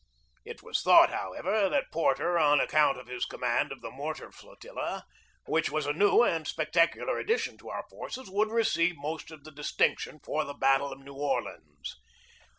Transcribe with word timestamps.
It 0.45 0.63
was 0.63 0.81
thought, 0.81 1.11
however, 1.11 1.69
that 1.69 1.91
Porter, 1.91 2.35
on 2.39 2.59
ac 2.59 2.69
count 2.69 2.97
of 2.99 3.05
his 3.05 3.23
command 3.23 3.71
of 3.71 3.81
the 3.81 3.91
mortar 3.91 4.31
flotilla, 4.31 5.05
which 5.45 5.69
was 5.69 5.85
a 5.85 5.93
new 5.93 6.23
and 6.23 6.47
spectacular 6.47 7.19
addition 7.19 7.55
to 7.59 7.69
our 7.69 7.83
forces, 7.87 8.21
ON 8.21 8.25
THE 8.25 8.31
JAMES 8.31 8.37
RIVER 8.37 8.49
121 8.49 8.49
would 8.49 8.57
receive 8.57 8.95
most 8.97 9.29
of 9.29 9.43
the 9.43 9.51
distinction 9.51 10.19
for 10.23 10.43
the 10.43 10.55
battle 10.55 10.91
of 10.91 10.97
New 11.01 11.13
Orleans. 11.13 11.97